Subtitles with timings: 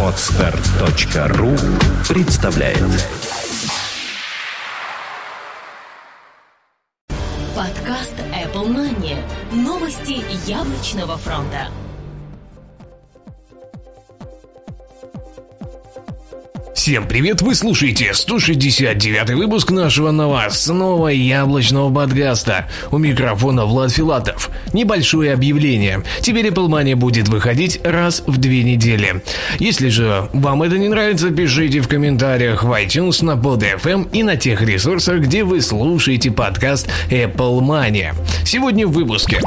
[0.00, 1.50] Отстар.ру
[2.08, 2.78] представляет
[7.56, 9.16] Подкаст Apple Money.
[9.52, 11.66] Новости яблочного фронта.
[16.84, 22.68] Всем привет, вы слушаете 169 выпуск нашего новостного яблочного подкаста.
[22.90, 24.50] У микрофона Влад Филатов.
[24.74, 26.02] Небольшое объявление.
[26.20, 29.22] Теперь Apple Money будет выходить раз в две недели.
[29.58, 34.36] Если же вам это не нравится, пишите в комментариях в iTunes, на PodFM и на
[34.36, 38.12] тех ресурсах, где вы слушаете подкаст Apple Money.
[38.44, 39.40] Сегодня в выпуске.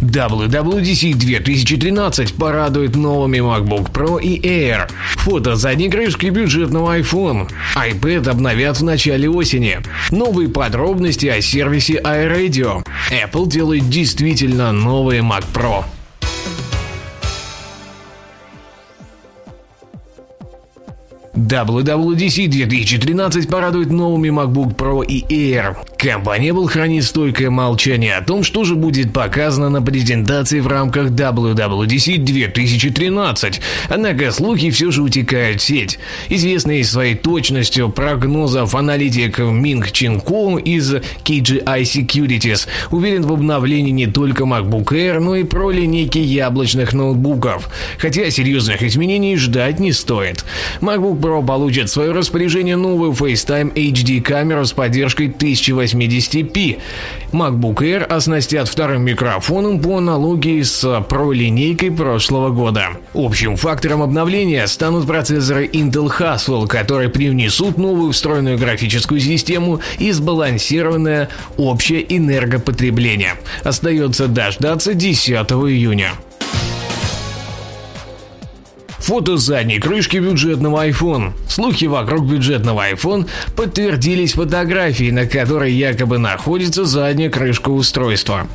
[0.00, 4.88] WWDC 2013 порадует новыми MacBook Pro и Air.
[5.16, 6.26] Фото задней крышки
[6.68, 7.48] бюджетного iPhone.
[7.76, 9.78] iPad обновят в начале осени.
[10.10, 12.84] Новые подробности о сервисе iRadio.
[13.10, 15.84] Apple делает действительно новые Mac Pro.
[21.38, 25.76] WWDC 2013 порадует новыми MacBook Pro и Air.
[25.96, 31.10] Компания Apple хранит стойкое молчание о том, что же будет показано на презентации в рамках
[31.10, 33.60] WWDC 2013.
[33.88, 35.98] Однако слухи все же утекают в сеть.
[36.28, 44.06] Известный своей точностью прогнозов аналитик Минг Чин Ку из KGI Securities уверен в обновлении не
[44.06, 47.70] только MacBook Air, но и Pro линейки яблочных ноутбуков.
[47.98, 50.44] Хотя серьезных изменений ждать не стоит.
[50.80, 56.78] MacBook Pro получит в свое распоряжение новую FaceTime HD камеру с поддержкой 1080p.
[57.32, 62.88] MacBook Air оснастят вторым микрофоном по аналогии с Pro линейкой прошлого года.
[63.12, 71.28] Общим фактором обновления станут процессоры Intel Haswell, которые привнесут новую встроенную графическую систему и сбалансированное
[71.58, 73.34] общее энергопотребление.
[73.64, 76.12] Остается дождаться 10 июня.
[79.08, 81.32] Фото задней крышки бюджетного iPhone.
[81.48, 88.46] Слухи вокруг бюджетного iPhone подтвердились фотографией, на которой якобы находится задняя крышка устройства.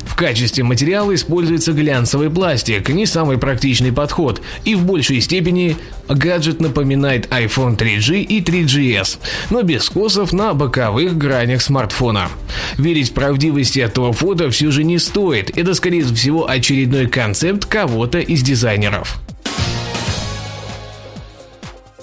[0.00, 5.76] В качестве материала используется глянцевый пластик, не самый практичный подход, и в большей степени
[6.08, 9.18] гаджет напоминает iPhone 3G и 3GS,
[9.50, 12.30] но без скосов на боковых гранях смартфона.
[12.78, 18.18] Верить в правдивость этого фото все же не стоит, это скорее всего очередной концепт кого-то
[18.18, 19.23] из дизайнеров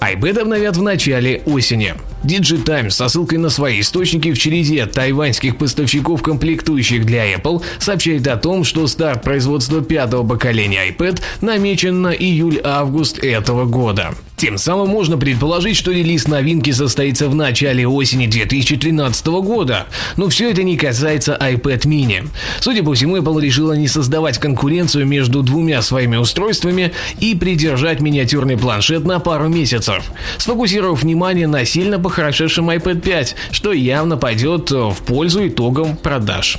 [0.02, 1.94] iPad обновят в начале осени.
[2.24, 8.36] DigiTimes со ссылкой на свои источники в череде тайваньских поставщиков комплектующих для Apple сообщает о
[8.36, 14.14] том, что старт производства пятого поколения iPad намечен на июль-август этого года.
[14.42, 19.86] Тем самым можно предположить, что релиз новинки состоится в начале осени 2013 года.
[20.16, 22.28] Но все это не касается iPad mini.
[22.58, 28.58] Судя по всему, Apple решила не создавать конкуренцию между двумя своими устройствами и придержать миниатюрный
[28.58, 30.02] планшет на пару месяцев,
[30.38, 36.58] сфокусировав внимание на сильно похорошевшем iPad 5, что явно пойдет в пользу итогам продаж.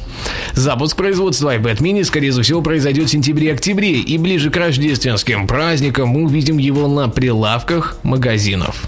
[0.54, 6.24] Запуск производства iPad mini, скорее всего, произойдет в сентябре-октябре, и ближе к рождественским праздникам мы
[6.24, 7.73] увидим его на прилавках
[8.04, 8.88] магазинов.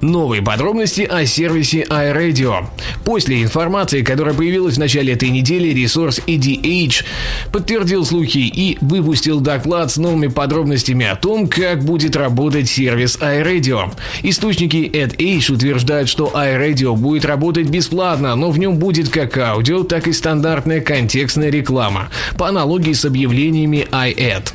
[0.00, 2.68] Новые подробности о сервисе iRadio.
[3.04, 7.04] После информации, которая появилась в начале этой недели, ресурс EDH
[7.52, 13.92] подтвердил слухи и выпустил доклад с новыми подробностями о том, как будет работать сервис iRadio.
[14.22, 20.08] Источники EdH утверждают, что iRadio будет работать бесплатно, но в нем будет как аудио, так
[20.08, 22.08] и стандартная контекстная реклама,
[22.38, 24.50] по аналогии с объявлениями iAd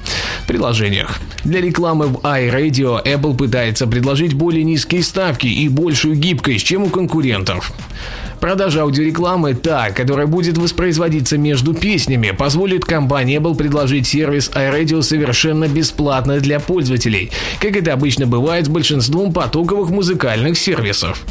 [0.45, 1.19] приложениях.
[1.43, 6.89] Для рекламы в iRadio Apple пытается предложить более низкие ставки и большую гибкость, чем у
[6.89, 7.71] конкурентов.
[8.39, 15.67] Продажа аудиорекламы, та, которая будет воспроизводиться между песнями, позволит компании Apple предложить сервис iRadio совершенно
[15.67, 21.23] бесплатно для пользователей, как это обычно бывает с большинством потоковых музыкальных сервисов.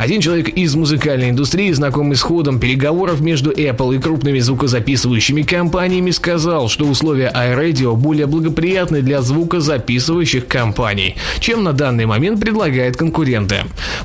[0.00, 6.10] Один человек из музыкальной индустрии, знакомый с ходом переговоров между Apple и крупными звукозаписывающими компаниями,
[6.10, 13.56] сказал, что условия iRadio более благоприятны для звукозаписывающих компаний, чем на данный момент предлагают конкуренты.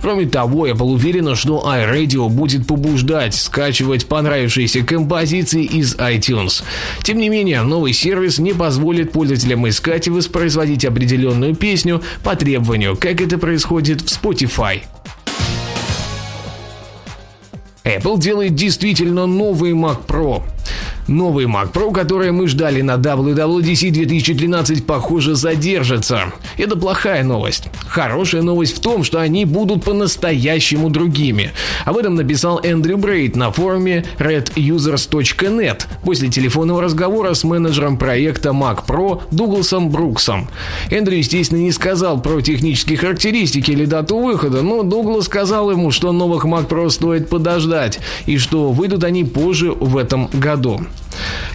[0.02, 6.64] Кроме того, Apple уверена, что iRadio будет побуждать скачивать понравившиеся композиции из iTunes.
[7.04, 12.96] Тем не менее, новый сервис не позволит пользователям искать и воспроизводить определенную песню по требованию,
[12.96, 14.82] как это происходит в Spotify.
[17.86, 20.42] Apple делает действительно новый Mac Pro.
[21.08, 26.34] Новый Mac Pro, который мы ждали на WWDC 2013, похоже, задержится.
[26.58, 27.66] Это плохая новость.
[27.88, 31.52] Хорошая новость в том, что они будут по-настоящему другими.
[31.86, 38.86] Об этом написал Эндрю Брейд на форуме redusers.net после телефонного разговора с менеджером проекта Mac
[38.88, 40.48] Pro Дугласом Бруксом.
[40.90, 46.12] Эндрю, естественно, не сказал про технические характеристики или дату выхода, но Дуглас сказал ему, что
[46.12, 50.82] новых Mac Pro стоит подождать и что выйдут они позже в этом году.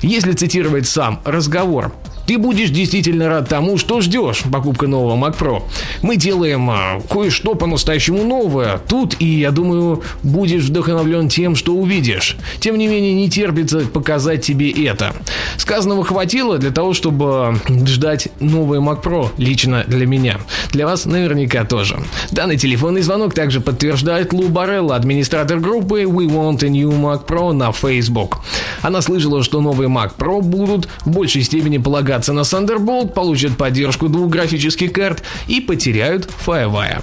[0.02, 1.92] Если цитировать сам разговор,
[2.30, 5.64] ты будешь действительно рад тому, что ждешь покупка нового Mac Pro.
[6.00, 12.36] Мы делаем а, кое-что по-настоящему новое тут, и я думаю, будешь вдохновлен тем, что увидишь.
[12.60, 15.12] Тем не менее, не терпится показать тебе это.
[15.56, 20.38] Сказанного хватило для того, чтобы ждать новый Mac Pro лично для меня.
[20.70, 21.98] Для вас наверняка тоже.
[22.30, 27.52] Данный телефонный звонок также подтверждает Лу Барелла, администратор группы We Want a New Mac Pro
[27.52, 28.38] на Facebook.
[28.82, 34.08] Она слышала, что новые Mac Pro будут в большей степени полагаться на Thunderbolt, получат поддержку
[34.08, 37.02] двух графических карт и потеряют FireWire.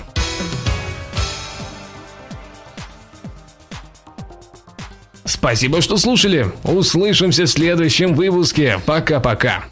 [5.26, 6.48] Спасибо, что слушали.
[6.64, 8.80] Услышимся в следующем выпуске.
[8.86, 9.66] Пока-пока.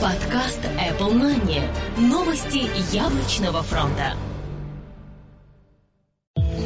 [0.00, 1.62] Подкаст Apple Money.
[1.96, 4.14] Новости яблочного фронта.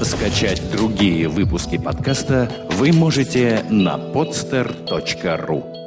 [0.03, 5.81] Скачать другие выпуски подкаста вы можете на podster.ru